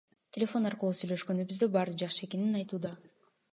[0.37, 2.95] Телефон аркылуу сүйлөшкөнүбүздө баары жакшы экенин айтууда.